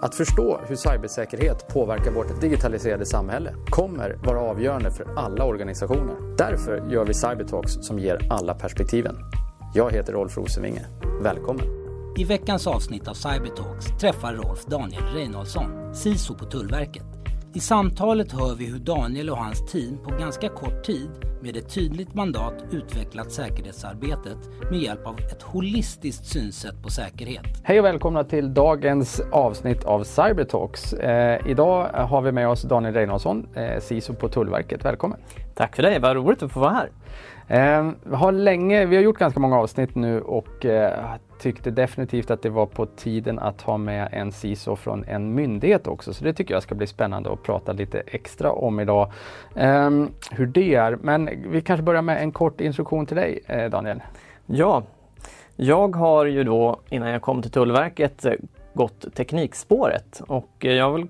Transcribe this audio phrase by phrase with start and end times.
[0.00, 6.36] Att förstå hur cybersäkerhet påverkar vårt digitaliserade samhälle kommer vara avgörande för alla organisationer.
[6.36, 9.16] Därför gör vi Cybertalks som ger alla perspektiven.
[9.74, 10.86] Jag heter Rolf Rosenvinge.
[11.22, 11.66] Välkommen!
[12.16, 17.17] I veckans avsnitt av Cybertalks träffar Rolf Daniel Reinholdsson, CISO på Tullverket.
[17.58, 21.10] I samtalet hör vi hur Daniel och hans team på ganska kort tid
[21.42, 24.38] med ett tydligt mandat utvecklat säkerhetsarbetet
[24.70, 27.44] med hjälp av ett holistiskt synsätt på säkerhet.
[27.62, 30.92] Hej och välkomna till dagens avsnitt av Cybertalks.
[30.92, 34.84] Eh, idag har vi med oss Daniel Reinholdsson, eh, CISO på Tullverket.
[34.84, 35.18] Välkommen!
[35.54, 36.90] Tack för det, vad roligt att få vara här.
[37.48, 41.04] Eh, har länge, vi har gjort ganska många avsnitt nu och eh,
[41.38, 45.86] tyckte definitivt att det var på tiden att ha med en CISO från en myndighet
[45.86, 46.14] också.
[46.14, 49.12] Så det tycker jag ska bli spännande att prata lite extra om idag.
[49.54, 50.98] Um, hur det är.
[51.02, 54.02] Men vi kanske börjar med en kort instruktion till dig eh, Daniel.
[54.46, 54.82] Ja,
[55.56, 58.32] jag har ju då innan jag kom till Tullverket eh,
[58.74, 61.08] gått teknikspåret och eh, jag har väl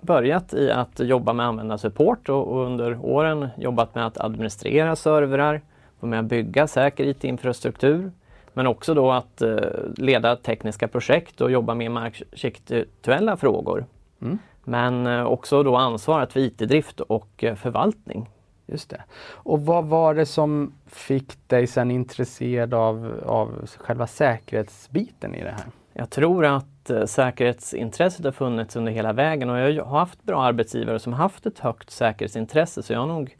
[0.00, 5.60] börjat i att jobba med användarsupport och under åren jobbat med att administrera servrar,
[6.00, 8.10] vara med att bygga säker IT-infrastruktur
[8.58, 9.56] men också då att eh,
[9.96, 13.86] leda tekniska projekt och jobba med marksektuella frågor.
[14.22, 14.38] Mm.
[14.64, 18.30] Men eh, också då ansvaret för IT-drift och eh, förvaltning.
[18.66, 19.02] Just det.
[19.30, 25.50] Och vad var det som fick dig sen intresserad av, av själva säkerhetsbiten i det
[25.50, 25.66] här?
[25.92, 30.98] Jag tror att säkerhetsintresset har funnits under hela vägen och jag har haft bra arbetsgivare
[30.98, 33.36] som haft ett högt säkerhetsintresse så jag har nog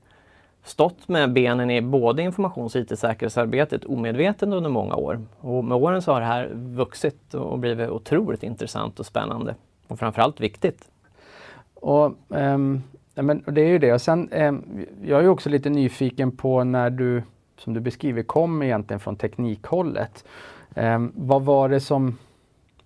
[0.69, 5.21] stått med benen i både informations och IT-säkerhetsarbetet omedvetet under många år.
[5.41, 9.55] Och med åren så har det här vuxit och blivit otroligt intressant och spännande
[9.89, 10.91] och framförallt viktigt.
[11.75, 12.83] Och, um,
[13.15, 13.93] men, det är ju det.
[13.93, 17.23] Och sen, um, jag är också lite nyfiken på när du,
[17.59, 20.25] som du beskriver, kom egentligen från teknikhållet.
[20.75, 22.19] Um, vad var det som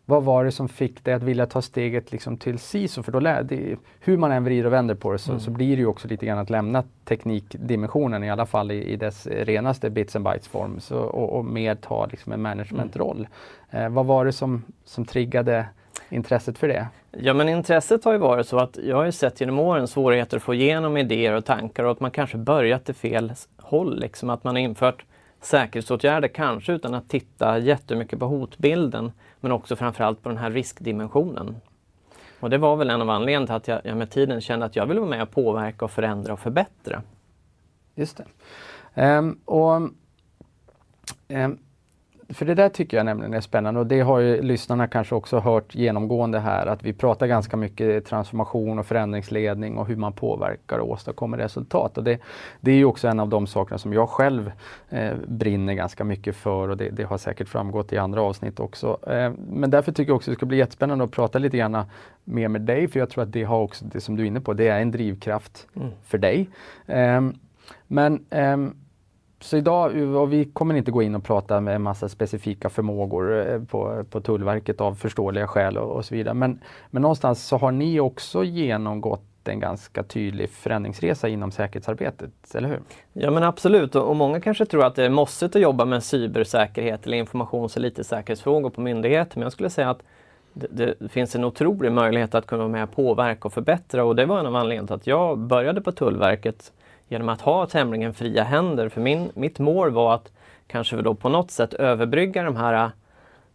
[0.05, 3.03] vad var det som fick dig att vilja ta steget liksom till SISO?
[3.03, 5.41] För då lär, det, hur man än vrider och vänder på det så, mm.
[5.41, 8.97] så, blir det ju också lite grann att lämna teknikdimensionen i alla fall i, i
[8.97, 13.29] dess renaste bits and bytes form så, och, och mer ta liksom en managementroll.
[13.71, 13.85] Mm.
[13.85, 15.67] Eh, vad var det som, som triggade
[16.09, 16.87] intresset för det?
[17.11, 20.37] Ja men intresset har ju varit så att jag har ju sett genom åren svårigheter
[20.37, 24.01] att få igenom idéer och tankar och att man kanske börjat i fel håll.
[24.01, 25.05] Liksom att man har infört
[25.41, 29.13] säkerhetsåtgärder, kanske utan att titta jättemycket på hotbilden,
[29.43, 31.57] men också framförallt på den här riskdimensionen.
[32.41, 34.77] Och det var väl en av anledningarna till att jag, jag med tiden kände att
[34.77, 37.03] jag ville vara med och påverka och förändra och förbättra.
[37.95, 39.19] Just det.
[39.19, 39.91] Um, och
[41.29, 41.59] um,
[42.35, 45.39] för det där tycker jag nämligen är spännande och det har ju lyssnarna kanske också
[45.39, 50.79] hört genomgående här att vi pratar ganska mycket transformation och förändringsledning och hur man påverkar
[50.79, 51.99] och åstadkommer resultat.
[51.99, 52.19] Och det,
[52.61, 54.53] det är ju också en av de sakerna som jag själv
[54.91, 58.99] eh, brinner ganska mycket för och det, det, har säkert framgått i andra avsnitt också.
[59.07, 61.85] Eh, men därför tycker jag också det ska bli jättespännande att prata lite grann
[62.25, 64.41] mer med dig för jag tror att det har också, det som du är inne
[64.41, 65.89] på, det är en drivkraft mm.
[66.05, 66.49] för dig.
[66.87, 67.21] Eh,
[67.87, 68.75] men ehm,
[69.45, 73.49] så idag, och vi kommer inte gå in och prata med en massa specifika förmågor
[73.49, 76.35] eh, på, på Tullverket av förståeliga skäl och, och så vidare.
[76.35, 76.61] Men,
[76.91, 82.81] men någonstans så har ni också genomgått en ganska tydlig förändringsresa inom säkerhetsarbetet, eller hur?
[83.13, 87.07] Ja men absolut och många kanske tror att det är måste att jobba med cybersäkerhet
[87.07, 89.39] eller informations och IT-säkerhetsfrågor på myndigheter.
[89.39, 90.03] Men jag skulle säga att
[90.53, 94.17] det, det, finns en otrolig möjlighet att kunna vara med och påverka och förbättra och
[94.17, 96.73] det var en av anledningarna till att jag började på Tullverket
[97.13, 98.89] genom att ha tämligen fria händer.
[98.89, 100.33] För min, mitt mål var att
[100.67, 102.91] kanske då på något sätt överbrygga de här äh,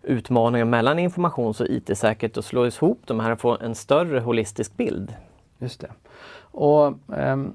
[0.03, 4.77] utmaningarna mellan informations och IT-säkerhet och slå ihop de här och få en större holistisk
[4.77, 5.15] bild.
[5.59, 5.91] Just det.
[6.39, 7.53] Och, ehm,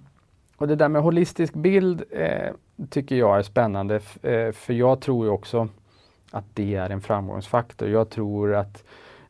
[0.56, 2.52] och det där med holistisk bild eh,
[2.90, 5.68] tycker jag är spännande eh, för jag tror ju också
[6.30, 7.88] att det är en framgångsfaktor.
[7.88, 8.84] Jag tror att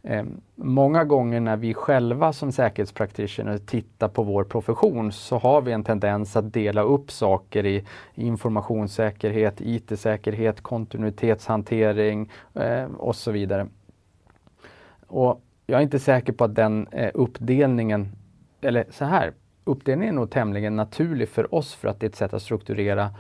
[0.05, 0.25] Eh,
[0.55, 5.85] många gånger när vi själva som säkerhetspraktitioner tittar på vår profession så har vi en
[5.85, 13.67] tendens att dela upp saker i informationssäkerhet, IT-säkerhet, kontinuitetshantering eh, och så vidare.
[15.07, 18.13] Och jag är inte säker på att den eh, uppdelningen,
[18.61, 19.33] eller så här,
[19.65, 23.11] uppdelningen är nog tämligen naturlig för oss för att det är ett sätt att strukturera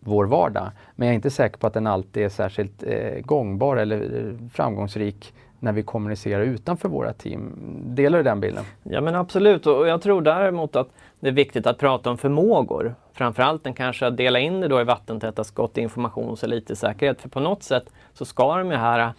[0.00, 0.70] vår vardag.
[0.96, 4.48] Men jag är inte säker på att den alltid är särskilt eh, gångbar eller eh,
[4.48, 7.52] framgångsrik när vi kommunicerar utanför våra team.
[7.94, 8.64] Delar du den bilden?
[8.82, 10.88] Ja men absolut och jag tror däremot att
[11.20, 12.94] det är viktigt att prata om förmågor.
[13.12, 17.20] Framförallt den kanske att dela in det då i vattentäta skott informations och IT-säkerhet.
[17.20, 19.12] För på något sätt så ska de ju här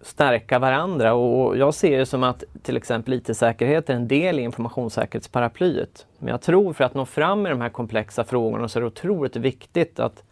[0.00, 4.42] stärka varandra och jag ser det som att till exempel IT-säkerhet är en del i
[4.42, 6.06] informationssäkerhetsparaplyet.
[6.18, 8.86] Men jag tror för att nå fram med de här komplexa frågorna så är det
[8.86, 10.22] otroligt viktigt att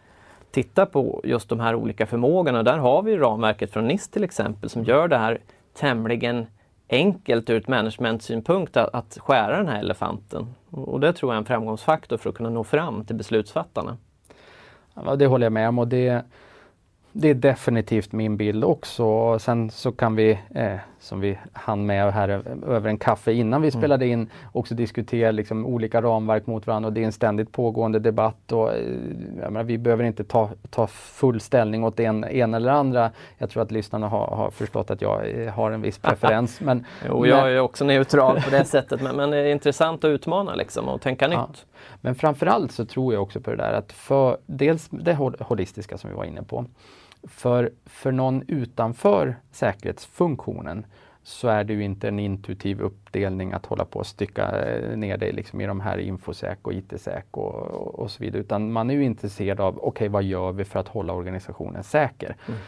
[0.56, 2.62] titta på just de här olika förmågorna.
[2.62, 5.38] Där har vi ramverket från NIST till exempel som gör det här
[5.74, 6.46] tämligen
[6.88, 10.54] enkelt ur ett managementsynpunkt att, att skära den här elefanten.
[10.70, 13.96] Och det tror jag är en framgångsfaktor för att kunna nå fram till beslutsfattarna.
[14.94, 16.24] Ja, det håller jag med om och det,
[17.18, 19.38] det är definitivt min bild också.
[19.38, 22.28] Sen så kan vi, eh, som vi hann med här
[22.66, 23.80] över en kaffe innan vi mm.
[23.80, 27.98] spelade in, också diskutera liksom olika ramverk mot varandra och det är en ständigt pågående
[27.98, 28.52] debatt.
[28.52, 28.80] Och, eh,
[29.34, 33.10] menar, vi behöver inte ta, ta full ställning åt en, en eller andra.
[33.38, 36.60] Jag tror att lyssnarna har, har förstått att jag eh, har en viss preferens.
[36.60, 40.08] men, jo, jag är också neutral på det sättet men, men det är intressant att
[40.08, 41.46] utmana liksom och tänka ja.
[41.46, 41.66] nytt.
[42.00, 46.10] Men framförallt så tror jag också på det där att för dels det holistiska som
[46.10, 46.64] vi var inne på.
[47.28, 50.86] För, för någon utanför säkerhetsfunktionen
[51.26, 55.16] så är det ju inte en intuitiv uppdelning att hålla på och stycka eh, ner
[55.16, 58.40] det liksom i de här infosec och it-säk och, och, så vidare.
[58.40, 61.84] Utan man är ju intresserad av, okej okay, vad gör vi för att hålla organisationen
[61.84, 62.36] säker?
[62.48, 62.60] Mm.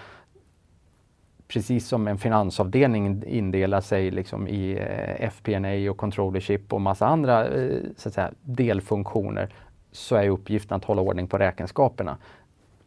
[1.48, 7.48] Precis som en finansavdelning indelar sig liksom i eh, FP&A och controllership och massa andra
[7.48, 9.54] eh, så att säga, delfunktioner
[9.92, 12.18] så är uppgiften att hålla ordning på räkenskaperna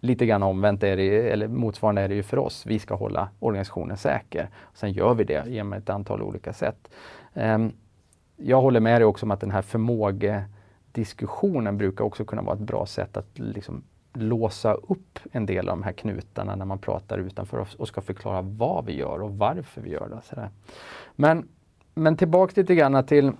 [0.01, 2.65] lite grann omvänt är det, eller motsvarande är det ju för oss.
[2.65, 4.49] Vi ska hålla organisationen säker.
[4.73, 6.89] Sen gör vi det genom ett antal olika sätt.
[7.33, 7.71] Ehm,
[8.37, 12.61] jag håller med dig också om att den här förmågediskussionen brukar också kunna vara ett
[12.61, 13.83] bra sätt att liksom
[14.13, 18.01] låsa upp en del av de här knutarna när man pratar utanför oss och ska
[18.01, 20.21] förklara vad vi gör och varför vi gör det.
[20.23, 20.49] Sådär.
[21.15, 21.47] Men,
[21.93, 23.31] men tillbaks lite grann till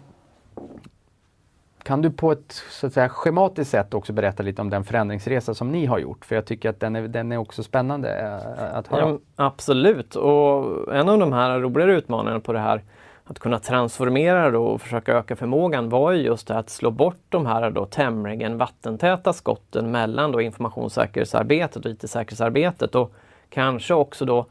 [1.83, 5.53] kan du på ett så att säga, schematiskt sätt också berätta lite om den förändringsresa
[5.53, 6.25] som ni har gjort?
[6.25, 9.09] För jag tycker att den är, den är också spännande eh, eh, att höra.
[9.09, 12.81] Ja, absolut, och en av de här roligare utmaningarna på det här
[13.23, 17.23] att kunna transformera då och försöka öka förmågan var ju just det att slå bort
[17.29, 23.13] de här då tämligen vattentäta skotten mellan då informationssäkerhetsarbetet och IT-säkerhetsarbetet och
[23.49, 24.45] kanske också då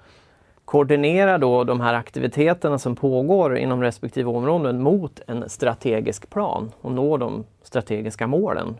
[0.70, 6.92] koordinera då de här aktiviteterna som pågår inom respektive områden mot en strategisk plan och
[6.92, 8.76] nå de strategiska målen.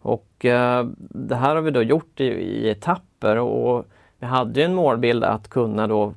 [0.00, 3.84] Och eh, det här har vi då gjort i, i etapper och
[4.18, 6.14] vi hade en målbild att kunna då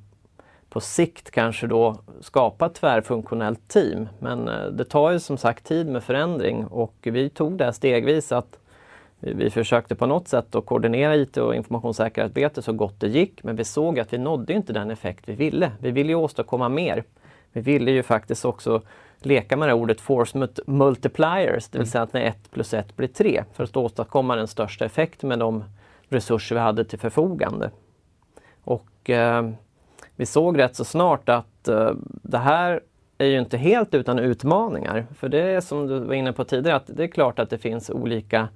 [0.70, 4.08] på sikt kanske då skapa ett tvärfunktionellt team.
[4.20, 8.32] Men eh, det tar ju som sagt tid med förändring och vi tog det stegvis
[8.32, 8.60] att
[9.24, 13.56] vi försökte på något sätt att koordinera IT och informationssäkerhetsarbete så gott det gick, men
[13.56, 15.72] vi såg att vi nådde inte den effekt vi ville.
[15.80, 17.04] Vi ville ju åstadkomma mer.
[17.52, 18.82] Vi ville ju faktiskt också
[19.20, 23.08] leka med det ordet force multipliers, det vill säga att när 1 plus 1 blir
[23.08, 25.64] 3, för att åstadkomma den största effekten med de
[26.10, 27.72] resurser vi hade till förfogande.
[28.64, 29.50] Och eh,
[30.16, 32.82] vi såg rätt så snart att eh, det här
[33.18, 35.06] är ju inte helt utan utmaningar.
[35.16, 37.58] För det är som du var inne på tidigare, att det är klart att det
[37.58, 38.48] finns olika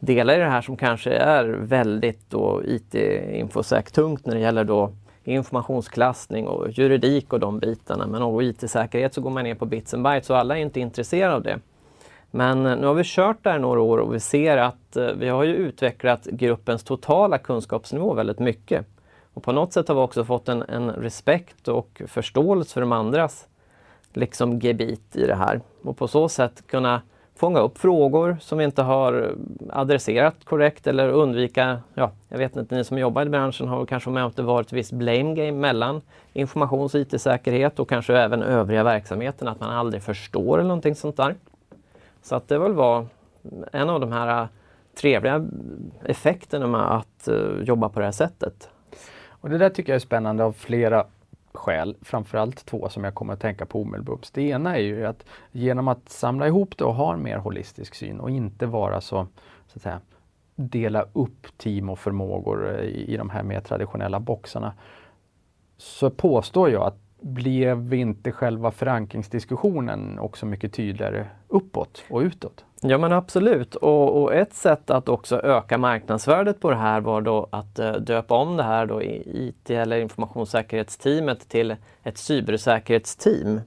[0.00, 2.34] delar i det här som kanske är väldigt
[2.64, 4.92] IT-infosec-tungt när det gäller då
[5.24, 8.06] informationsklassning och juridik och de bitarna.
[8.06, 10.80] Men om IT-säkerhet så går man ner på bits and bytes och alla är inte
[10.80, 11.58] intresserade av det.
[12.30, 15.28] Men eh, nu har vi kört där några år och vi ser att eh, vi
[15.28, 18.86] har ju utvecklat gruppens totala kunskapsnivå väldigt mycket.
[19.34, 22.92] Och på något sätt har vi också fått en, en respekt och förståelse för de
[22.92, 23.48] andras
[24.12, 25.60] liksom gebit i det här.
[25.82, 27.02] Och på så sätt kunna
[27.36, 29.34] fånga upp frågor som vi inte har
[29.70, 34.10] adresserat korrekt eller undvika, ja, jag vet inte, ni som jobbar i branschen har kanske
[34.10, 36.02] med att det varit ett visst blame game mellan
[36.32, 41.16] informations och IT-säkerhet och kanske även övriga verksamheten, att man aldrig förstår eller någonting sånt
[41.16, 41.34] där.
[42.22, 43.06] Så att det väl var
[43.72, 44.48] en av de här äh,
[45.00, 45.46] trevliga
[46.04, 48.70] effekterna med att äh, jobba på det här sättet.
[49.28, 51.06] Och det där tycker jag är spännande av flera
[51.56, 54.28] skäl, framförallt två som jag kommer att tänka på omedelbart.
[54.32, 57.94] Det ena är ju att genom att samla ihop det och ha en mer holistisk
[57.94, 59.26] syn och inte vara så,
[59.66, 60.00] så att säga,
[60.56, 64.72] dela upp team och förmågor eh, i, i de här mer traditionella boxarna,
[65.76, 72.64] så påstår jag att blev inte själva förankringsdiskussionen också mycket tydligare uppåt och utåt?
[72.88, 77.20] Ja men absolut och, och, ett sätt att också öka marknadsvärdet på det här var
[77.20, 83.60] då att eh, döpa om det här då i IT eller informationssäkerhetsteamet till ett cybersäkerhetsteam.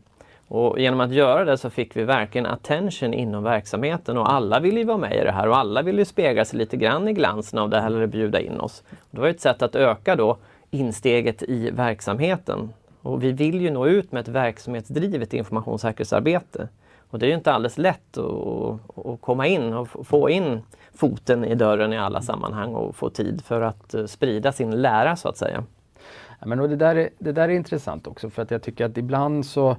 [0.47, 4.79] Och genom att göra det så fick vi verkligen attention inom verksamheten och alla ville
[4.79, 7.13] ju vara med i det här och alla ville ju spegla sig lite grann i
[7.13, 8.83] glansen av det här eller bjuda in oss.
[9.11, 10.37] Det var ett sätt att öka då
[10.71, 12.73] insteget i verksamheten.
[13.01, 16.67] Och vi vill ju nå ut med ett verksamhetsdrivet informationssäkerhetsarbete.
[17.09, 20.61] Och det är ju inte alldeles lätt att, att komma in och få in
[20.93, 25.15] foten i dörren i alla sammanhang och få tid för att eh, sprida sin lära
[25.15, 25.63] så att säga.
[26.39, 28.85] Ja, men och det, där är, det där är intressant också för att jag tycker
[28.85, 29.77] att ibland så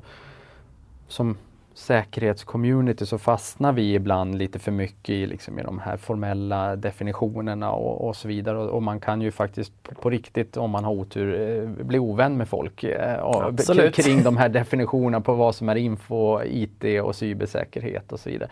[1.08, 1.36] som
[1.80, 7.72] säkerhetscommunity så fastnar vi ibland lite för mycket i, liksom, i de här formella definitionerna
[7.72, 8.58] och, och så vidare.
[8.58, 11.98] Och, och, man kan ju faktiskt på, på, riktigt, om man har otur, eh, bli
[11.98, 17.16] ovän med folk eh, kring de här definitionerna på vad som är info, IT och
[17.16, 18.50] cybersäkerhet och så vidare.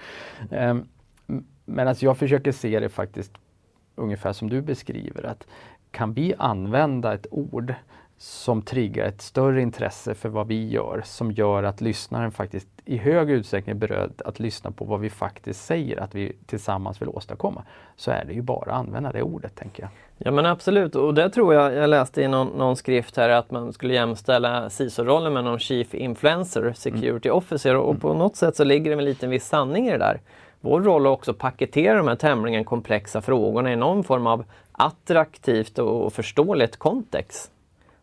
[0.50, 0.76] Eh,
[1.64, 3.32] men alltså jag försöker se det faktiskt
[3.94, 5.46] ungefär som du beskriver, att
[5.90, 7.74] kan vi använda ett ord
[8.18, 12.96] som triggar ett större intresse för vad vi gör, som gör att lyssnaren faktiskt i
[12.96, 17.08] hög utsträckning är beredd att lyssna på vad vi faktiskt säger att vi tillsammans vill
[17.08, 17.62] åstadkomma,
[17.96, 19.90] så är det ju bara att använda det ordet, tänker jag.
[20.18, 23.50] Ja men absolut, och det tror jag, jag läste i någon, någon skrift här att
[23.50, 27.38] man skulle jämställa CISO-rollen med någon Chief Influencer, Security mm.
[27.38, 29.98] Officer och, och på något sätt så ligger det en liten viss sanning i det
[29.98, 30.20] där.
[30.60, 34.44] Vår roll är också att paketera de här tämligen komplexa frågorna i någon form av
[34.72, 37.50] attraktivt och förståeligt kontext.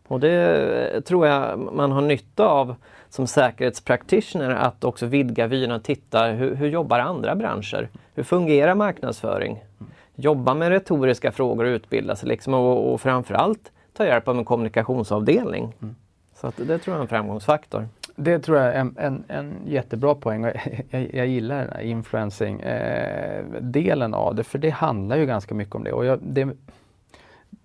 [0.08, 2.74] Och det tror jag man har nytta av
[3.08, 7.88] som säkerhetspractitioner att också vidga vyn och titta hur, hur jobbar andra branscher?
[8.14, 9.64] Hur fungerar marknadsföring?
[10.14, 14.44] Jobba med retoriska frågor och utbilda sig liksom och, och framförallt ta hjälp av en
[14.44, 15.74] kommunikationsavdelning.
[15.82, 15.94] Mm.
[16.34, 17.88] Så att det tror jag är en framgångsfaktor.
[18.16, 20.44] Det tror jag är en, en, en jättebra poäng.
[20.90, 25.74] Jag, jag gillar den här influencing-delen eh, av det, för det handlar ju ganska mycket
[25.74, 25.92] om det.
[25.92, 26.48] Och jag, det,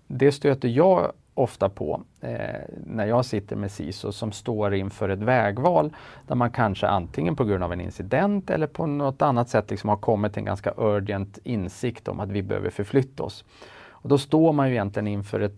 [0.07, 5.19] det stöter jag ofta på eh, när jag sitter med SISO som står inför ett
[5.19, 5.93] vägval
[6.27, 9.89] där man kanske antingen på grund av en incident eller på något annat sätt liksom
[9.89, 13.45] har kommit till en ganska urgent insikt om att vi behöver förflytta oss.
[13.89, 15.55] Och då står man ju egentligen inför ett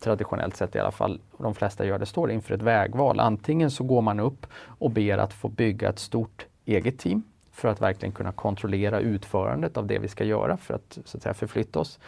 [0.00, 3.20] traditionellt sett i alla fall, de flesta gör det, står inför ett vägval.
[3.20, 7.68] Antingen så går man upp och ber att få bygga ett stort eget team för
[7.68, 11.34] att verkligen kunna kontrollera utförandet av det vi ska göra för att, så att säga,
[11.34, 11.98] förflytta oss.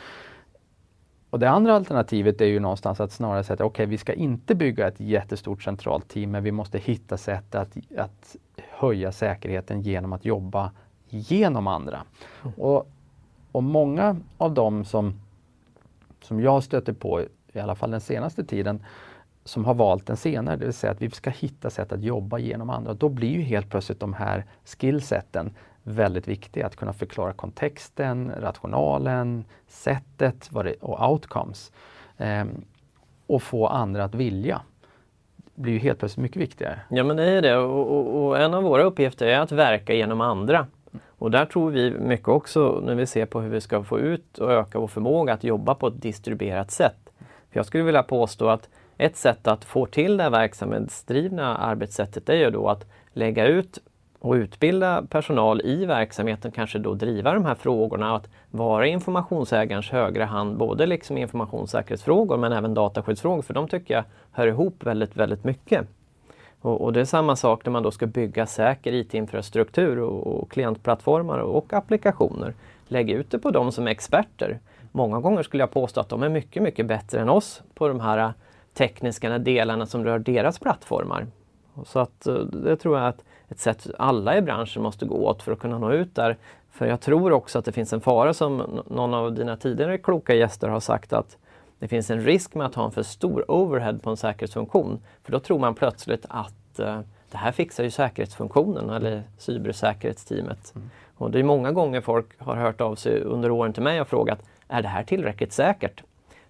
[1.35, 4.13] Och det andra alternativet är ju någonstans att snarare säga att okej, okay, vi ska
[4.13, 8.37] inte bygga ett jättestort centralt team, men vi måste hitta sätt att, att
[8.71, 10.71] höja säkerheten genom att jobba
[11.09, 12.05] genom andra.
[12.43, 12.55] Mm.
[12.55, 12.89] Och,
[13.53, 15.21] och många av dem som,
[16.23, 17.23] som jag stöter på,
[17.53, 18.85] i alla fall den senaste tiden,
[19.45, 22.39] som har valt den senare, det vill säga att vi ska hitta sätt att jobba
[22.39, 22.95] genom andra.
[22.95, 29.45] Då blir ju helt plötsligt de här skillseten väldigt viktig, att kunna förklara kontexten, rationalen,
[29.67, 31.73] sättet det, och outcomes.
[32.17, 32.45] Eh,
[33.27, 34.61] och få andra att vilja
[35.55, 36.81] blir ju helt plötsligt mycket viktigare.
[36.91, 39.95] Ja men det är det och, och, och, en av våra uppgifter är att verka
[39.95, 40.67] genom andra.
[41.07, 44.39] Och där tror vi mycket också när vi ser på hur vi ska få ut
[44.39, 47.11] och öka vår förmåga att jobba på ett distribuerat sätt.
[47.51, 52.29] För jag skulle vilja påstå att ett sätt att få till det här verksamhetsdrivna arbetssättet
[52.29, 53.79] är ju då att lägga ut
[54.25, 60.25] och utbilda personal i verksamheten, kanske då driva de här frågorna, att vara informationsägarens högra
[60.25, 65.45] hand, både liksom informationssäkerhetsfrågor men även dataskyddsfrågor, för de tycker jag hör ihop väldigt, väldigt
[65.45, 65.87] mycket.
[66.61, 70.51] Och, och det är samma sak när man då ska bygga säker IT-infrastruktur och, och
[70.51, 72.55] klientplattformar och applikationer.
[72.89, 74.59] Lägg ut det på dem som är experter.
[74.93, 78.01] Många gånger skulle jag påstå att de är mycket, mycket bättre än oss på de
[78.01, 78.31] här eh,
[78.75, 81.27] tekniska delarna som rör deras plattformar.
[81.85, 85.43] Så att eh, det tror jag att ett sätt alla i branschen måste gå åt
[85.43, 86.37] för att kunna nå ut där.
[86.71, 90.35] För jag tror också att det finns en fara som någon av dina tidigare kloka
[90.35, 91.37] gäster har sagt att
[91.79, 95.01] det finns en risk med att ha en för stor overhead på en säkerhetsfunktion.
[95.23, 100.73] För då tror man plötsligt att uh, det här fixar ju säkerhetsfunktionen eller cybersäkerhetsteamet.
[100.77, 100.91] Mm.
[101.17, 104.09] Och det är många gånger folk har hört av sig under åren till mig och
[104.09, 106.03] frågat är det här tillräckligt säkert?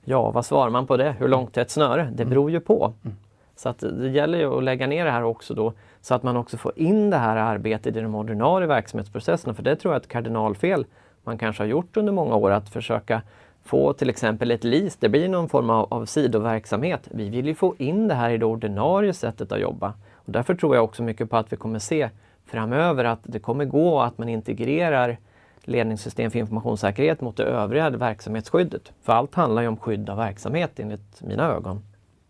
[0.05, 1.15] Ja, vad svarar man på det?
[1.19, 2.11] Hur långt är ett snöre?
[2.15, 2.93] Det beror ju på.
[3.05, 3.17] Mm.
[3.57, 5.73] Så att det gäller ju att lägga ner det här också då
[6.05, 9.55] så att man också får in det här arbetet i de ordinarie verksamhetsprocesserna.
[9.55, 10.87] För det tror jag är ett kardinalfel
[11.23, 13.23] man kanske har gjort under många år att försöka
[13.65, 17.09] få till exempel ett LIS, det blir någon form av, av sidoverksamhet.
[17.11, 19.95] Vi vill ju få in det här i det ordinarie sättet att jobba.
[20.15, 22.11] Och därför tror jag också mycket på att vi kommer se
[22.47, 25.19] framöver att det kommer gå att man integrerar
[25.61, 28.93] ledningssystem för informationssäkerhet mot det övriga verksamhetsskyddet.
[29.03, 31.83] För allt handlar ju om skydd av verksamhet enligt mina ögon.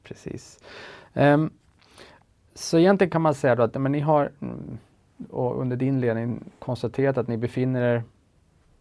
[0.02, 0.58] Precis.
[1.14, 1.50] Um,
[2.54, 4.78] så egentligen kan man säga då att men ni har mm,
[5.30, 8.02] och under din ledning konstaterat att ni befinner er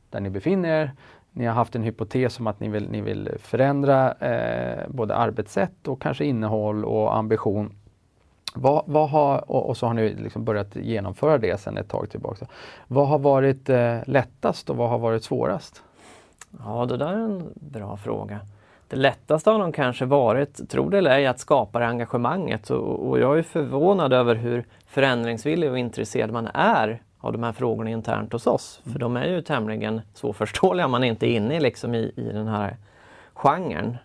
[0.09, 0.91] där ni befinner er.
[1.31, 5.87] Ni har haft en hypotes om att ni vill, ni vill förändra eh, både arbetssätt
[5.87, 7.75] och kanske innehåll och ambition.
[8.55, 12.09] Vad, vad har, och, och, så har ni liksom börjat genomföra det sedan ett tag
[12.09, 12.47] tillbaka.
[12.87, 15.83] Vad har varit eh, lättast och vad har varit svårast?
[16.59, 18.39] Ja, det där är en bra fråga.
[18.87, 23.09] Det lättaste har nog kanske varit, tro det eller ej, att skapa det engagemanget och,
[23.09, 27.89] och jag är förvånad över hur förändringsvillig och intresserad man är av de här frågorna
[27.89, 28.81] internt hos oss.
[28.91, 32.47] För de är ju tämligen svårförståeliga om man inte är inne liksom i, i den
[32.47, 32.77] här
[33.33, 33.97] genren.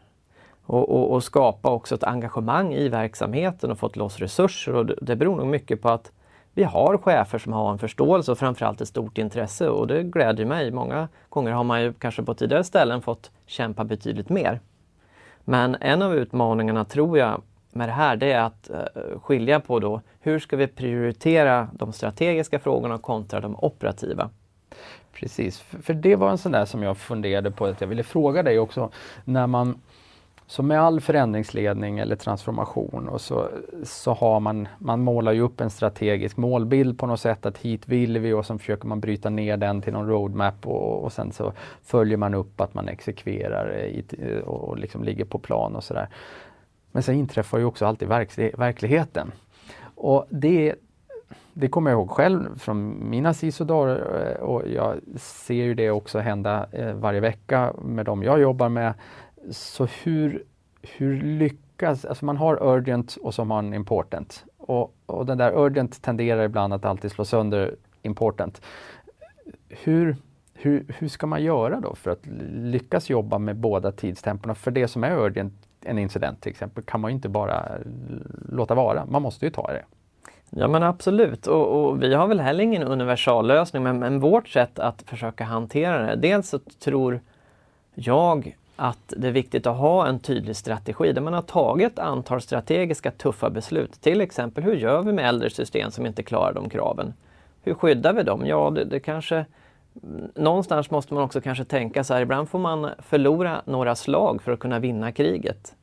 [0.67, 4.75] Och, och, och, skapa också ett engagemang i verksamheten och fått loss resurser.
[4.75, 6.13] Och det, det beror nog mycket på att
[6.55, 10.47] vi har chefer som har en förståelse och framförallt ett stort intresse och det glädjer
[10.47, 10.71] mig.
[10.71, 14.61] Många gånger har man ju kanske på tidigare ställen fått kämpa betydligt mer.
[15.49, 19.81] Men en av utmaningarna tror jag med det här det är att eh, skilja på
[19.81, 24.31] då hur ska vi prioritera de strategiska frågorna kontra de operativa.
[25.13, 28.43] Precis, för det var en sån där som jag funderade på att jag ville fråga
[28.43, 28.91] dig också
[29.25, 29.81] när man
[30.49, 33.49] så med all förändringsledning eller transformation och så,
[33.85, 37.89] så har man, man målar ju upp en strategisk målbild på något sätt att hit
[37.89, 41.33] vill vi och så försöker man bryta ner den till någon roadmap och, och sen
[41.33, 41.53] så
[41.83, 44.05] följer man upp att man exekverar i,
[44.47, 46.09] och liksom ligger på plan och sådär.
[46.93, 49.33] Men sen inträffar ju också alltid verk, verkligheten.
[49.95, 50.75] Och det,
[51.53, 56.19] det kommer jag ihåg själv från mina SISO-dagar eh, och jag ser ju det också
[56.19, 58.95] hända eh, varje vecka med de jag jobbar med
[59.51, 60.45] så hur,
[60.83, 64.45] hur lyckas, alltså man har urgent och så har man important.
[64.59, 68.63] Och, och den där urgent tenderar ibland att alltid slå sönder important.
[69.69, 70.17] Hur,
[70.55, 74.55] hur, hur ska man göra då för att lyckas jobba med båda tidstempona?
[74.55, 75.53] För det som är urgent,
[75.85, 77.69] en incident till exempel, kan man inte bara
[78.49, 79.07] låta vara.
[79.07, 79.85] Man måste ju ta det.
[80.51, 84.79] Ja men absolut och, och, vi har väl heller ingen universallösning men, men vårt sätt
[84.79, 86.17] att försöka hantera det.
[86.17, 87.21] Dels så tror
[87.95, 91.99] jag att det är viktigt att ha en tydlig strategi där man har tagit ett
[91.99, 94.01] antal strategiska tuffa beslut.
[94.01, 97.15] Till exempel, hur gör vi med äldre system som inte klarar de kraven?
[97.63, 98.47] Hur skyddar vi dem?
[98.47, 99.45] Ja, det, det kanske
[100.35, 104.53] Någonstans måste man också kanske tänka så här, ibland får man förlora några slag för
[104.53, 105.75] att kunna vinna kriget.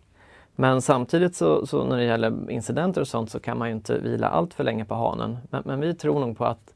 [0.55, 3.97] Men samtidigt så, så när det gäller incidenter och sånt så kan man ju inte
[3.97, 5.37] vila allt för länge på hanen.
[5.49, 6.73] Men, men vi tror nog på att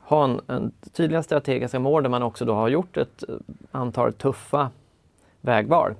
[0.00, 3.24] ha en, en tydliga strategiska mål där man också då har gjort ett
[3.70, 4.70] antal tuffa
[5.42, 5.94] vägval.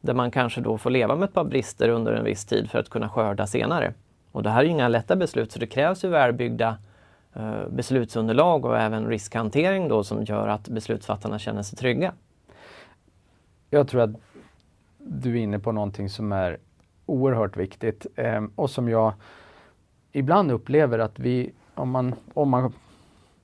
[0.00, 2.78] Där man kanske då får leva med ett par brister under en viss tid för
[2.78, 3.94] att kunna skörda senare.
[4.32, 6.78] Och det här är inga lätta beslut så det krävs ju välbyggda
[7.32, 12.12] eh, beslutsunderlag och även riskhantering då som gör att beslutsfattarna känner sig trygga.
[13.70, 14.10] Jag tror att
[14.98, 16.58] du är inne på någonting som är
[17.06, 19.12] oerhört viktigt eh, och som jag
[20.12, 22.72] ibland upplever att vi, om man, om man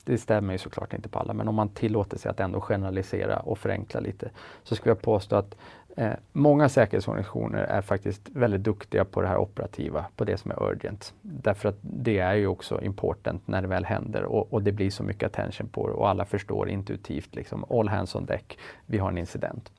[0.04, 3.38] det stämmer ju såklart inte på alla, men om man tillåter sig att ändå generalisera
[3.38, 4.30] och förenkla lite
[4.62, 5.56] så skulle jag påstå att
[5.96, 10.62] eh, många säkerhetsorganisationer är faktiskt väldigt duktiga på det här operativa, på det som är
[10.62, 11.14] urgent.
[11.22, 14.90] Därför att det är ju också important när det väl händer och, och det blir
[14.90, 18.98] så mycket attention på det och alla förstår intuitivt liksom all hands on deck, vi
[18.98, 19.72] har en incident.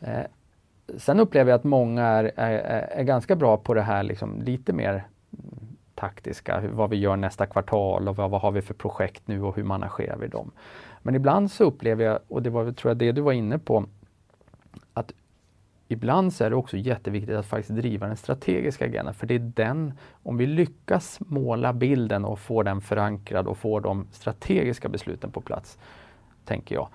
[0.00, 0.24] Eh,
[0.98, 2.58] sen upplever jag att många är, är,
[2.90, 5.04] är ganska bra på det här liksom lite mer
[5.94, 9.56] taktiska, vad vi gör nästa kvartal och vad, vad har vi för projekt nu och
[9.56, 10.50] hur managerar vi dem.
[11.02, 13.86] Men ibland så upplever jag, och det var tror jag det du var inne på,
[14.92, 15.12] att
[15.88, 19.52] ibland så är det också jätteviktigt att faktiskt driva den strategiska agendan, för det är
[19.54, 25.30] den, om vi lyckas måla bilden och få den förankrad och få de strategiska besluten
[25.30, 25.78] på plats,
[26.44, 26.88] tänker jag.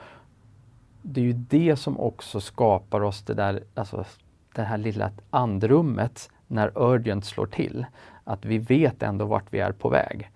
[1.01, 4.05] Det är ju det som också skapar oss det där, alltså
[4.55, 7.85] det här lilla andrummet när urgent slår till
[8.29, 10.29] att vi vet ändå vart vi är på väg.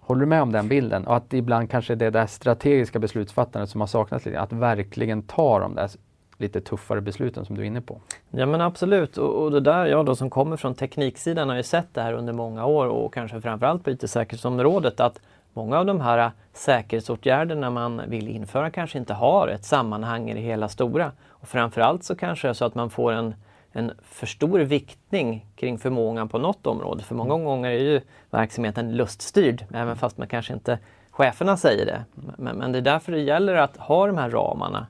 [0.00, 1.06] Håller du med om den bilden?
[1.06, 5.58] Och att ibland kanske det där strategiska beslutsfattandet som har saknats lite, att verkligen ta
[5.58, 5.90] de där
[6.38, 8.00] lite tuffare besluten som du är inne på.
[8.30, 11.62] Ja men absolut och, och det där, jag då som kommer från tekniksidan har ju
[11.62, 15.20] sett det här under många år och kanske framförallt på IT-säkerhetsområdet att
[15.52, 20.40] många av de här säkerhetsåtgärderna man vill införa kanske inte har ett sammanhang i det
[20.40, 21.12] hela stora.
[21.28, 23.34] Och framförallt så kanske det är så att man får en
[23.76, 27.02] en för stor viktning kring förmågan på något område.
[27.02, 27.44] För många mm.
[27.44, 30.78] gånger är ju verksamheten luststyrd, även fast man kanske inte
[31.10, 32.04] cheferna säger det.
[32.14, 34.86] Men, men det är därför det gäller att ha de här ramarna.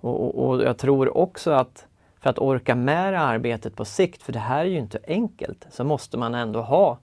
[0.00, 1.86] Och, och, och, jag tror också att
[2.20, 5.66] för att orka med det arbetet på sikt, för det här är ju inte enkelt,
[5.70, 6.98] så måste man ändå ha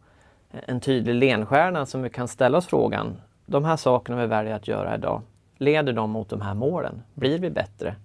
[0.51, 4.67] en tydlig ledstjärna som vi kan ställa oss frågan, de här sakerna vi väljer att
[4.67, 5.21] göra idag,
[5.57, 7.03] leder de mot de här målen?
[7.13, 7.95] Blir vi bättre?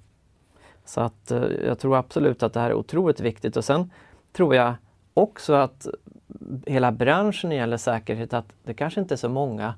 [0.87, 3.91] Så att eh, jag tror absolut att det här är otroligt viktigt och sen
[4.33, 4.75] tror jag
[5.15, 5.87] också att
[6.67, 9.75] hela branschen när det gäller säkerhet, att det kanske inte är så många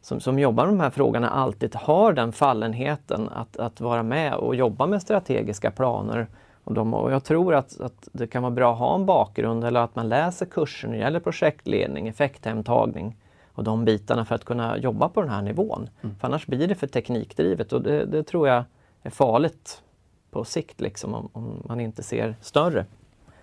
[0.00, 4.34] som, som jobbar med de här frågorna alltid har den fallenheten att, att vara med
[4.34, 6.26] och jobba med strategiska planer.
[6.64, 9.64] Och, de, och jag tror att, att det kan vara bra att ha en bakgrund
[9.64, 13.16] eller att man läser kurser när det gäller projektledning, effekthemtagning
[13.52, 15.88] och de bitarna för att kunna jobba på den här nivån.
[16.00, 16.16] Mm.
[16.20, 18.64] För annars blir det för teknikdrivet och det, det tror jag
[19.02, 19.82] är farligt
[20.30, 22.86] på sikt liksom, om, om, man inte ser större.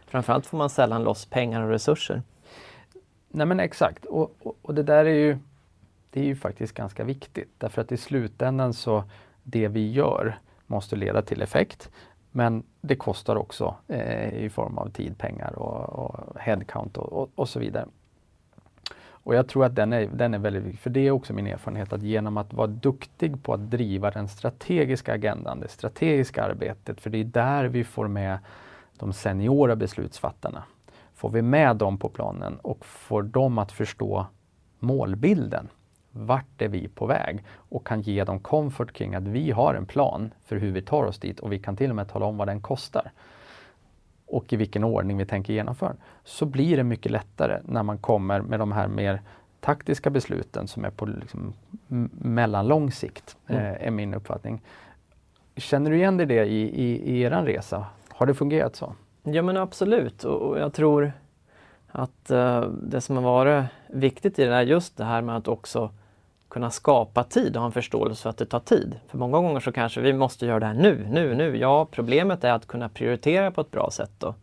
[0.06, 2.22] Framförallt får man sällan loss pengar och resurser.
[3.30, 5.38] Nej men exakt och, och, och, det där är ju,
[6.12, 9.04] det är ju faktiskt ganska viktigt därför att i slutändan så
[9.44, 11.90] det vi gör måste leda till effekt.
[12.32, 17.30] Men det kostar också eh, i form av tid, pengar och, och headcount och, och,
[17.36, 17.88] och så vidare.
[19.28, 21.48] Och jag tror att den är, den är väldigt viktig, för det är också min
[21.48, 27.02] erfarenhet att genom att vara duktig på att driva den strategiska agendan, det strategiska arbetet,
[27.02, 28.38] för det är där vi får med
[29.00, 30.64] de seniora beslutsfattarna.
[31.14, 34.26] Får vi med dem på planen och får dem att förstå
[34.80, 35.68] målbilden,
[36.12, 37.44] vart är vi på väg?
[37.56, 41.04] Och kan ge dem comfort kring att vi har en plan för hur vi tar
[41.04, 43.12] oss dit och vi kan till och med tala om vad den kostar
[44.28, 45.96] och i vilken ordning vi tänker genomföra.
[46.24, 49.22] Så blir det mycket lättare när man kommer med de här mer
[49.60, 51.54] taktiska besluten som är på liksom
[52.12, 53.62] mellanlång sikt, mm.
[53.62, 54.62] eh, är min uppfattning.
[55.56, 57.86] Känner du igen dig det i, i, i er resa?
[58.10, 58.94] Har det fungerat så?
[59.24, 61.12] Ja men absolut och jag tror
[61.88, 65.48] att uh, det som har varit viktigt i det är just det här med att
[65.48, 65.92] också
[66.50, 69.00] kunna skapa tid och ha en förståelse för att det tar tid.
[69.08, 71.58] För många gånger så kanske vi måste göra det här nu, nu, nu.
[71.58, 74.36] Ja, problemet är att kunna prioritera på ett bra sätt då.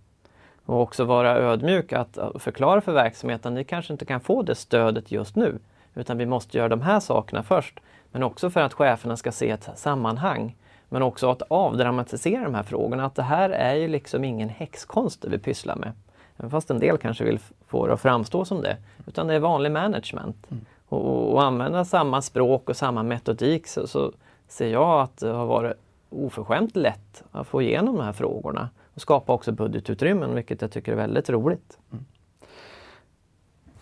[0.67, 5.13] Och också vara ödmjuk att förklara för verksamheten, ni kanske inte kan få det stödet
[5.13, 5.59] just nu,
[5.95, 7.81] utan vi måste göra de här sakerna först.
[8.13, 10.57] Men också för att cheferna ska se ett sammanhang.
[10.89, 15.23] Men också att avdramatisera de här frågorna, att det här är ju liksom ingen häxkonst
[15.23, 15.93] det vi pysslar med.
[16.37, 18.77] Även fast en del kanske vill få det att framstå som det.
[19.07, 20.51] Utan det är vanlig management.
[20.51, 20.65] Mm
[20.95, 24.13] och, och använda samma språk och samma metodik så, så
[24.49, 25.77] ser jag att det har varit
[26.11, 30.93] oförskämt lätt att få igenom de här frågorna och skapa också budgetutrymmen, vilket jag tycker
[30.93, 31.79] är väldigt roligt.
[31.93, 32.05] Mm.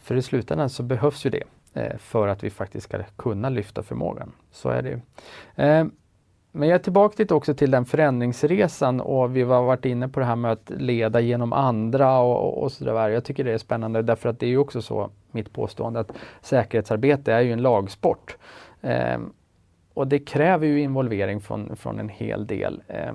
[0.02, 1.42] För i slutändan så behövs ju det
[1.74, 4.32] eh, för att vi faktiskt ska kunna lyfta förmågan.
[4.50, 4.88] Så är det.
[4.88, 5.00] ju.
[5.64, 5.86] Eh,
[6.54, 10.20] men jag är tillbaka lite också till den förändringsresan och vi har varit inne på
[10.20, 13.08] det här med att leda genom andra och, och sådär.
[13.08, 16.12] Jag tycker det är spännande därför att det är ju också så, mitt påstående, att
[16.40, 18.36] säkerhetsarbete är ju en lagsport.
[18.80, 19.20] Eh,
[19.94, 23.12] och det kräver ju involvering från, från en hel del eh,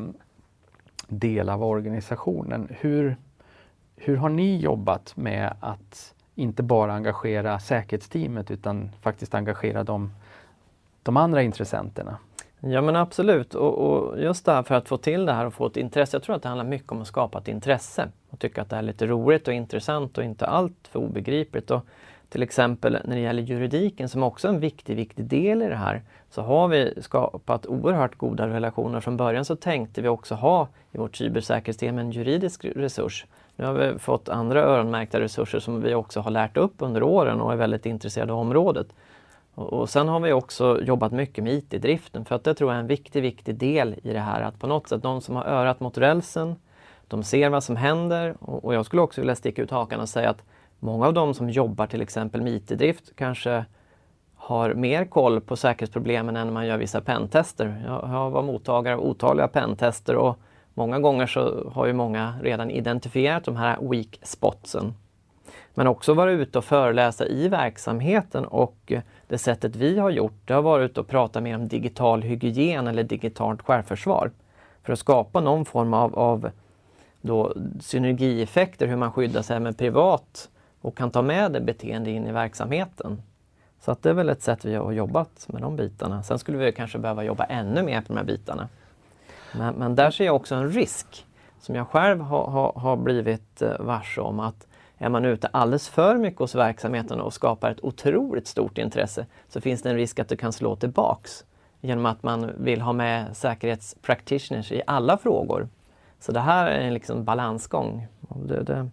[1.08, 2.68] del av organisationen.
[2.80, 3.18] Hur,
[3.96, 10.12] hur har ni jobbat med att inte bara engagera säkerhetsteamet utan faktiskt engagera de,
[11.04, 12.18] de andra intressenterna?
[12.60, 15.54] Ja men absolut och, och, just det här för att få till det här och
[15.54, 16.16] få ett intresse.
[16.16, 18.76] Jag tror att det handlar mycket om att skapa ett intresse och tycka att det
[18.76, 21.72] är lite roligt och intressant och inte allt för obegripligt.
[21.72, 21.86] Och
[22.30, 25.76] till exempel när det gäller juridiken som också är en viktig, viktig del i det
[25.76, 29.00] här så har vi skapat oerhört goda relationer.
[29.00, 33.26] Från början så tänkte vi också ha i vårt cybersäkerhetssystem en juridisk resurs.
[33.56, 37.42] Nu har vi fått andra öronmärkta resurser som vi också har lärt upp under åren
[37.42, 38.88] och är väldigt intresserade av området.
[39.58, 42.80] Och, sen har vi också jobbat mycket med IT-driften för att det tror jag är
[42.80, 45.80] en viktig, viktig del i det här att på något sätt de som har örat
[45.80, 46.56] mot rälsen,
[47.08, 50.10] de ser vad som händer och, och jag skulle också vilja sticka ut hakan och
[50.10, 50.44] säga att
[50.80, 53.66] många av de som jobbar till exempel med IT-drift kanske
[54.36, 57.84] har mer koll på säkerhetsproblemen än man gör vissa pentester.
[57.86, 60.40] Jag, jag var mottagare av otaliga pentester och
[60.74, 64.94] många gånger så har ju många redan identifierat de här weak spotsen.
[65.78, 68.94] Men också vara ute och föreläsa i verksamheten och
[69.28, 73.04] det sättet vi har gjort det har varit att prata mer om digital hygien eller
[73.04, 74.32] digitalt självförsvar.
[74.84, 76.50] För att skapa någon form av, av
[77.22, 80.50] då synergieffekter, hur man skyddar sig med privat
[80.82, 83.22] och kan ta med det beteende in i verksamheten.
[83.82, 86.24] Så att det är väl ett sätt vi har jobbat med de bitarna.
[86.24, 88.70] Sen skulle vi kanske behöva jobba ännu mer på de här bitarna.
[89.58, 91.26] Men, men där ser jag också en risk
[91.62, 94.67] som jag själv har, ha, ha blivit eh, varse om att
[94.98, 99.62] är man ute alldeles för mycket hos verksamheten och skapar ett otroligt stort intresse så
[99.62, 101.46] finns det en risk att det kan slå tillbaks
[101.82, 105.68] genom att man vill ha med säkerhetspractitioners i alla frågor.
[106.20, 108.08] Så det här är en liksom balansgång.
[108.48, 108.90] Det, det...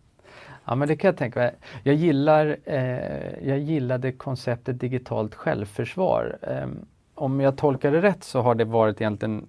[0.64, 1.54] Ja men det kan jag tänka mig.
[1.82, 6.38] Jag gillar, eh, jag gillade konceptet digitalt självförsvar.
[6.42, 6.68] Eh,
[7.14, 9.48] om jag tolkar det rätt så har det varit egentligen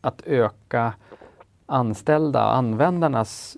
[0.00, 0.94] att öka
[1.66, 3.56] anställda, användarnas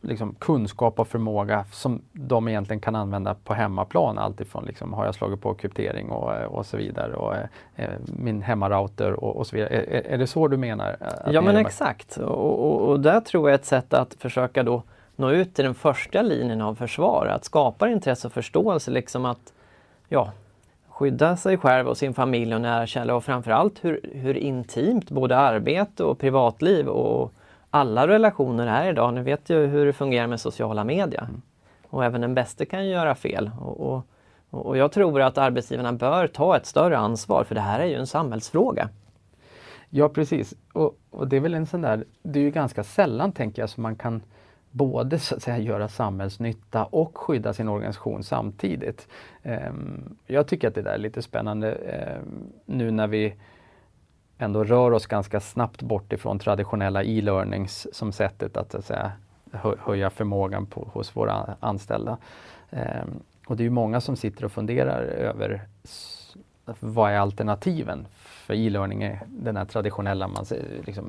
[0.00, 4.18] liksom, kunskap och förmåga som de egentligen kan använda på hemmaplan.
[4.18, 7.34] Alltifrån liksom, har jag slagit på kryptering och, och så vidare och
[7.76, 9.74] eh, min hemmarouter och, och så vidare.
[9.74, 10.96] Är, är, det så du menar?
[11.26, 14.82] Ja men exakt och, och, och där tror jag ett sätt att försöka då
[15.16, 19.52] nå ut till den första linjen av försvar, att skapa intresse och förståelse liksom att
[20.08, 20.32] ja,
[20.88, 25.36] skydda sig själv och sin familj och nära källor och framförallt hur, hur intimt både
[25.36, 27.32] arbete och privatliv och
[27.70, 29.14] alla relationer är idag.
[29.14, 31.22] Ni vet ju hur det fungerar med sociala medier.
[31.22, 31.42] Mm.
[31.88, 33.50] Och även den bästa kan göra fel.
[33.60, 34.06] Och, och,
[34.50, 37.94] och, jag tror att arbetsgivarna bör ta ett större ansvar för det här är ju
[37.94, 38.88] en samhällsfråga.
[39.90, 40.54] Ja precis.
[40.72, 43.70] Och, och det är väl en sån där, det är ju ganska sällan tänker jag
[43.70, 44.22] som man kan
[44.70, 49.08] både så att säga göra samhällsnytta och skydda sin organisation samtidigt.
[49.42, 51.74] Um, jag tycker att det där är lite spännande
[52.22, 53.34] um, nu när vi
[54.40, 59.12] ändå rör oss ganska snabbt bort ifrån traditionella e-learnings som sättet att, att säga,
[59.78, 62.18] höja förmågan på, hos våra anställda.
[62.70, 65.62] Um, och det är många som sitter och funderar över
[66.80, 68.06] vad är alternativen?
[68.18, 70.44] För e-learning är den här traditionella, man,
[70.84, 71.04] liksom,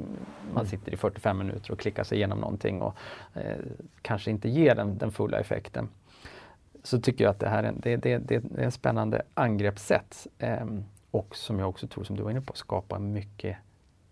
[0.54, 0.66] man mm.
[0.66, 2.96] sitter i 45 minuter och klickar sig igenom någonting och
[3.34, 3.58] eh,
[4.02, 5.90] kanske inte ger den, den fulla effekten.
[6.84, 10.66] Så tycker jag att det här är, det, det, det är en spännande angreppssätt eh,
[11.12, 13.58] och som jag också tror, som du var inne på, skapar mycket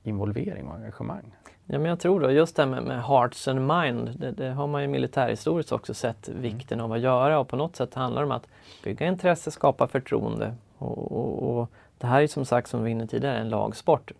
[0.03, 1.35] involvering och engagemang.
[1.65, 4.49] Ja, men jag tror då just det här med, med hearts and mind, det, det,
[4.49, 6.41] har man ju militärhistoriskt också sett mm.
[6.41, 8.47] vikten av att göra och på något sätt handlar det om att
[8.83, 12.89] bygga intresse, skapa förtroende och, och, och det här är som sagt, som vi var
[12.89, 14.11] inne tidigare, en lagsport.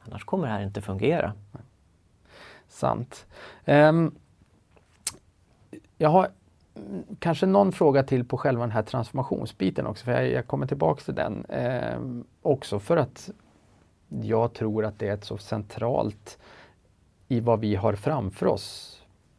[0.00, 1.32] Annars kommer det här inte fungera.
[2.68, 3.26] Sant.
[3.64, 4.14] Um,
[5.98, 6.28] jag har
[7.18, 11.04] kanske någon fråga till på själva den här transformationsbiten också, för jag, jag kommer tillbaks
[11.04, 11.44] till den.
[11.44, 12.00] eh,
[12.42, 13.30] också för att
[14.08, 16.38] jag tror att det är ett så centralt
[17.28, 18.98] i vad vi har framför oss,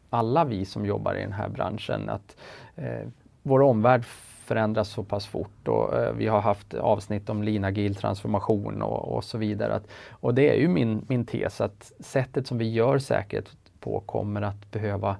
[0.10, 2.38] alla vi som jobbar i den här branschen, att
[2.76, 3.08] eh,
[3.44, 4.06] vår omvärld
[4.46, 9.24] förändras så pass fort och eh, vi har haft avsnitt om linagil transformation och, och,
[9.24, 9.76] så vidare.
[9.76, 14.00] Att, och det är ju min, min tes att sättet som vi gör säkerhet på
[14.00, 15.18] kommer att behöva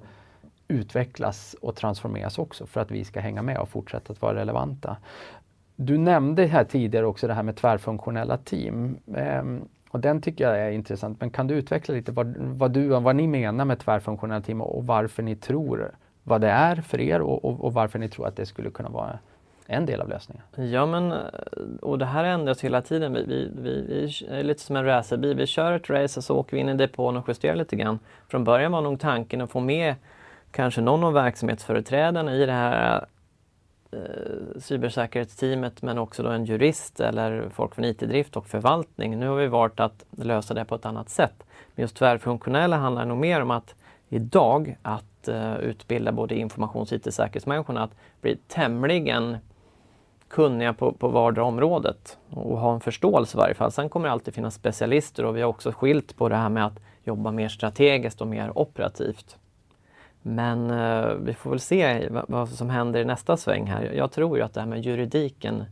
[0.74, 4.96] utvecklas och transformeras också för att vi ska hänga med och fortsätta att vara relevanta.
[5.76, 8.98] Du nämnde här tidigare också det här med tvärfunktionella team.
[9.16, 11.20] Ehm, och den tycker jag är intressant.
[11.20, 14.86] Men kan du utveckla lite vad, vad, du, vad ni menar med tvärfunktionella team och
[14.86, 18.36] varför ni tror vad det är för er och, och, och, varför ni tror att
[18.36, 19.18] det skulle kunna vara
[19.66, 20.42] en del av lösningen.
[20.72, 21.18] Ja men eh,
[21.82, 23.12] och det här ändras hela tiden.
[23.12, 25.36] Vi, vi, vi, vi är lite som en racerbil.
[25.36, 27.98] Vi kör ett race och så åker vi in i depån och justerar lite grann.
[28.28, 29.94] Från början var nog tanken att få med
[30.54, 33.06] kanske någon av verksamhetsföreträdarna i det här
[33.90, 33.98] eh,
[34.58, 39.18] cybersäkerhetsteamet men också då en jurist eller folk från IT-drift och förvaltning.
[39.18, 41.44] Nu har vi valt att lösa det på ett annat sätt.
[41.74, 43.74] Men just tvärfunktionella handlar nog mer om att
[44.08, 49.36] idag att uh, utbilda både informations och IT-säkerhetsmänniskorna att bli tämligen
[50.28, 53.72] kunniga på, på vardera området och ha en förståelse i varje fall.
[53.72, 56.66] Sen kommer det alltid finnas specialister och vi har också skilt på det här med
[56.66, 59.36] att jobba mer strategiskt och mer operativt.
[60.26, 63.92] Men eh, vi får väl se vad, vad, som händer i nästa sväng här.
[63.92, 65.64] Jag tror ju att det här med juridiken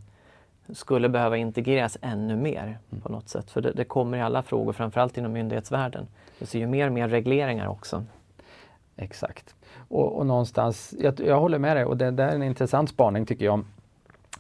[0.72, 3.02] skulle behöva integreras ännu mer mm.
[3.02, 3.50] på något sätt.
[3.50, 6.06] För det, det, kommer i alla frågor, framförallt inom myndighetsvärlden.
[6.38, 8.04] Vi ser ju mer och mer regleringar också.
[8.96, 9.54] Exakt.
[9.88, 13.26] Och, och någonstans, jag, jag håller med dig och det, det är en intressant spaning
[13.26, 13.64] tycker jag.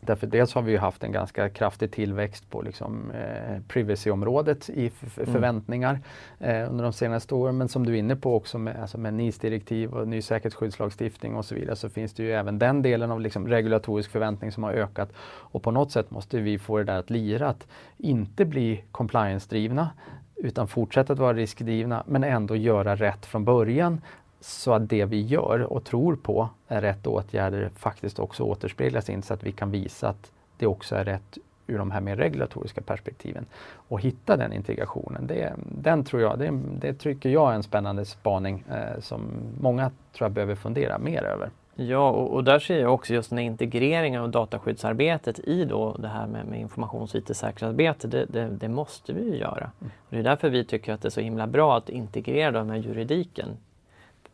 [0.06, 4.80] Därför dels har vi haft en ganska kraftig tillväxt på liksom, eh, privacy-området i
[5.16, 5.32] mm.
[5.32, 6.00] förväntningar
[6.38, 7.58] eh, under de senaste åren.
[7.58, 11.44] Men som du är inne på också med, alltså med NIS-direktiv och ny säkerhetsskyddslagstiftning och
[11.44, 14.72] så vidare så finns det ju även den delen av liksom, regulatorisk förväntning som har
[14.72, 15.12] ökat.
[15.24, 17.66] Och på något sätt måste vi få det där att lira, att
[17.98, 19.90] inte bli compliance-drivna
[20.36, 24.00] utan fortsätta att vara riskdrivna men ändå göra rätt från början
[24.42, 29.22] så att det vi gör och tror på är rätt åtgärder faktiskt också återspeglas in
[29.22, 32.80] så att vi kan visa att det också är rätt ur de här mer regulatoriska
[32.80, 33.46] perspektiven.
[33.74, 35.52] Och hitta den integrationen, det,
[35.82, 39.22] den tror jag, det, det tycker jag är en spännande spaning eh, som
[39.60, 41.50] många tror jag behöver fundera mer över.
[41.74, 46.08] Ja, och, och, där ser jag också just den integreringen av dataskyddsarbetet i då det
[46.08, 48.08] här med, med informations och IT-säkerhetsarbete.
[48.08, 49.70] Det, det, det, måste vi ju göra.
[49.80, 49.92] Mm.
[49.98, 52.70] Och det är därför vi tycker att det är så himla bra att integrera de
[52.70, 53.48] här juridiken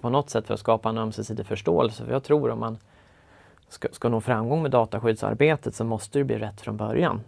[0.01, 2.05] på något sätt för att skapa en ömsesidig förståelse.
[2.05, 2.79] För jag tror om man
[3.69, 7.21] ska, ska nå framgång med dataskyddsarbetet så måste det bli rätt från början.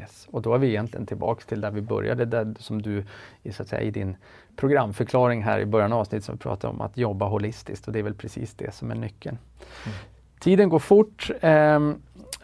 [0.00, 0.28] Yes.
[0.30, 3.04] Och då är vi egentligen tillbaks till där vi började, där som du
[3.42, 4.16] i, så att säga, i din
[4.56, 8.02] programförklaring här i början av avsnittet som pratade om att jobba holistiskt och det är
[8.02, 9.38] väl precis det som är nyckeln.
[9.84, 9.98] Mm.
[10.40, 11.30] Tiden går fort.
[11.40, 11.80] Eh,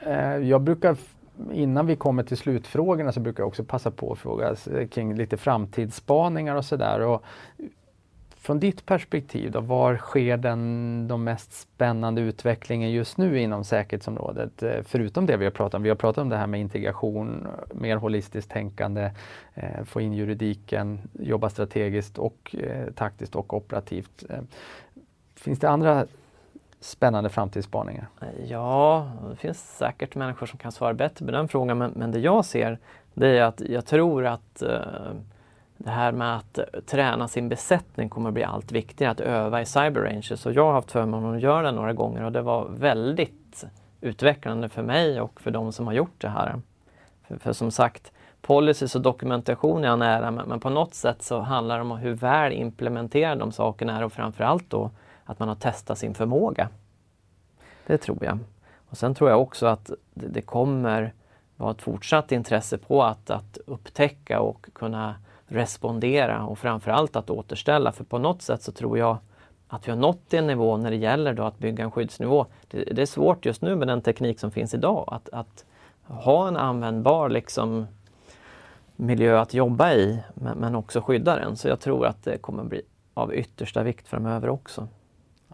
[0.01, 0.97] eh, jag brukar
[1.53, 4.57] innan vi kommer till slutfrågorna så brukar jag också passa på att fråga
[4.91, 7.19] kring lite framtidsspaningar och sådär.
[8.43, 14.63] Från ditt perspektiv, då, var sker den de mest spännande utvecklingen just nu inom säkerhetsområdet?
[14.63, 15.83] Eh, förutom det vi har pratat om.
[15.83, 19.11] Vi har pratat om det här med integration, mer holistiskt tänkande,
[19.55, 24.25] eh, få in juridiken, jobba strategiskt och eh, taktiskt och operativt.
[24.31, 24.41] Eh,
[25.35, 26.07] finns det andra
[26.81, 28.09] spännande framtidsspaningar?
[28.47, 32.19] Ja, det finns säkert människor som kan svara bättre på den frågan men, men det
[32.19, 32.79] jag ser
[33.15, 34.81] det är att jag tror att eh,
[35.85, 39.61] det här med att eh, träna sin besättning kommer att bli allt viktigare, att öva
[39.61, 40.47] i cyber rangers.
[40.47, 43.65] Och jag har haft förmånen att göra det några gånger och det var väldigt
[44.01, 46.61] utvecklande för mig och för de som har gjort det här.
[47.29, 51.23] För, för som sagt, policies och dokumentation är jag nära men, men på något sätt
[51.23, 54.91] så handlar det om hur väl implementerade de sakerna är och framförallt då
[55.25, 56.69] att man har testat sin förmåga.
[57.87, 58.39] Det tror jag.
[58.89, 61.13] Och sen tror jag också att det, det kommer
[61.57, 65.15] vara ett fortsatt intresse på att, att upptäcka och kunna
[65.53, 67.93] respondera och framförallt att återställa.
[67.93, 69.17] För på något sätt så tror jag
[69.69, 72.47] att vi har nått en nivå när det gäller då att bygga en skyddsnivå.
[72.69, 75.65] Det, det är svårt just nu med den teknik som finns idag att, att
[76.03, 77.87] ha en användbar liksom,
[78.97, 81.57] miljö att jobba i men, men också skydda den.
[81.57, 82.83] Så jag tror att det kommer bli
[83.15, 84.89] av yttersta vikt framöver också.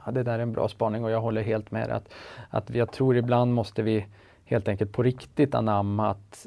[0.05, 2.09] Ja, det där är en bra spaning och jag håller helt med att,
[2.51, 4.07] att jag tror ibland måste vi
[4.45, 6.47] helt enkelt på riktigt anamma att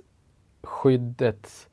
[0.64, 1.70] skyddet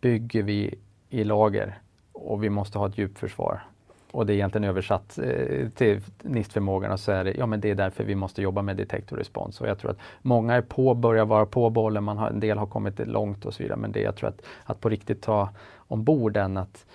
[0.00, 0.78] bygger vi
[1.12, 1.78] i lager
[2.12, 3.62] och vi måste ha ett djupförsvar.
[4.10, 7.70] Och det är egentligen översatt eh, till NIST-förmågan och så är det, ja men det
[7.70, 9.60] är därför vi måste jobba med detektor respons.
[9.60, 12.58] Och jag tror att många är på, börjar vara på bollen, man har, en del
[12.58, 13.78] har kommit långt och så vidare.
[13.78, 16.86] Men det jag tror att, att på riktigt ta ombord den att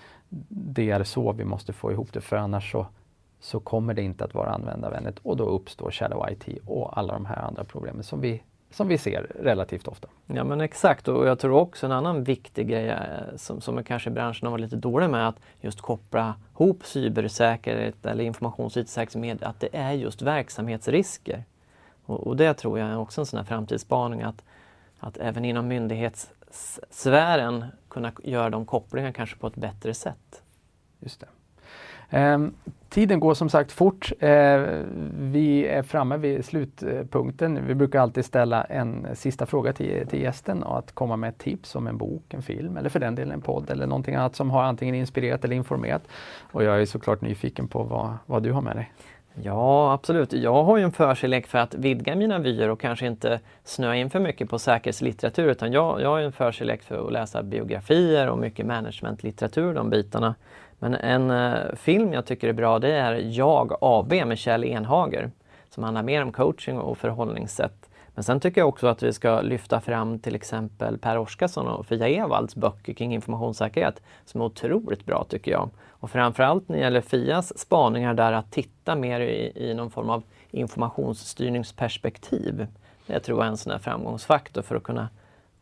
[0.49, 2.87] det är så vi måste få ihop det för annars så,
[3.39, 7.25] så kommer det inte att vara användarvänligt och då uppstår Shadow IT och alla de
[7.25, 10.07] här andra problemen som vi som vi ser relativt ofta.
[10.25, 12.97] Ja men exakt och jag tror också en annan viktig grej eh,
[13.35, 18.23] som, som kanske branschen har varit lite dålig med att just koppla ihop cybersäkerhet eller
[18.23, 21.43] informations med att det är just verksamhetsrisker.
[22.05, 24.43] Och, och det tror jag är också en sån här framtidsspaning att,
[24.99, 30.41] att även inom myndighetssfären kunna göra de kopplingarna kanske på ett bättre sätt.
[30.99, 31.27] Just det.
[32.09, 32.53] Ehm,
[32.89, 34.11] tiden går som sagt fort.
[34.19, 34.85] Ehm,
[35.31, 37.67] vi är framme vid slutpunkten.
[37.67, 41.37] Vi brukar alltid ställa en sista fråga till, till gästen och att komma med ett
[41.37, 44.35] tips om en bok, en film eller för den delen en podd eller någonting annat
[44.35, 46.03] som har antingen inspirerat eller informerat.
[46.51, 48.91] Och jag är såklart nyfiken på vad, vad du har med dig.
[49.43, 50.33] Ja, absolut.
[50.33, 54.09] Jag har ju en förkärlek för att vidga mina vyer och kanske inte snöa in
[54.09, 58.37] för mycket på säkerhetslitteratur utan jag, jag har en förkärlek för att läsa biografier och
[58.37, 60.35] mycket managementlitteratur, de bitarna.
[60.79, 65.31] Men en eh, film jag tycker är bra det är Jag AB med Kjell Enhager
[65.69, 67.87] som handlar mer om coaching och förhållningssätt.
[68.17, 71.85] Men sen tycker jag också att vi ska lyfta fram till exempel Per Oskarsson och
[71.85, 75.69] Fia Evalds böcker kring informationssäkerhet som är otroligt bra tycker jag.
[75.89, 80.09] Och framförallt när det gäller Fias spaningar där att titta mer i, i någon form
[80.09, 82.67] av informationsstyrningsperspektiv.
[83.05, 85.09] Det tror jag är en sån här framgångsfaktor för att kunna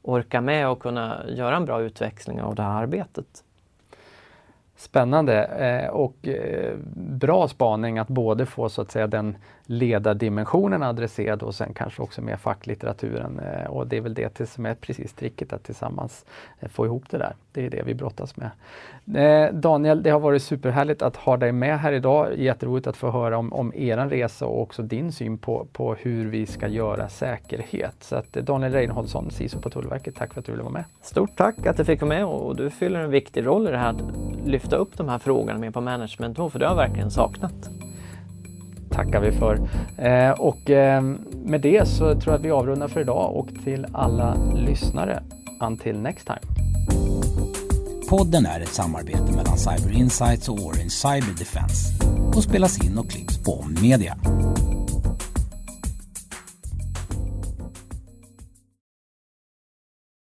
[0.01, 3.43] orka med och kunna göra en bra utväxling av det här arbetet.
[4.75, 11.43] Spännande eh, och eh, bra spaning att både få så att säga den ledardimensionen adresserad
[11.43, 13.39] och sen kanske också mer facklitteraturen.
[13.39, 16.25] Eh, och det är väl det som är precis tricket att tillsammans
[16.59, 17.35] eh, få ihop det där.
[17.51, 18.49] Det är det vi brottas med.
[19.15, 22.37] Eh, Daniel, det har varit superhärligt att ha dig med här idag.
[22.37, 26.27] Jätteroligt att få höra om, om er resa och också din syn på, på hur
[26.29, 27.95] vi ska göra säkerhet.
[27.99, 30.83] Så att Daniel Reinholdsson, CISO på Tullverket, tack för att du ville vara med.
[31.01, 33.77] Stort tack att du fick vara med och du fyller en viktig roll i det
[33.77, 34.01] här att
[34.45, 37.69] lyfta upp de här frågorna mer på managementnivå, för det har jag verkligen saknat
[38.89, 39.59] tackar vi för.
[39.97, 41.01] Eh, och eh,
[41.45, 45.23] med det så tror jag att vi avrundar för idag och till alla lyssnare,
[45.61, 46.55] until next time.
[48.09, 53.09] Podden är ett samarbete mellan Cyber Insights och Orange Cyber Defense och spelas in och
[53.09, 54.17] klipps på Media.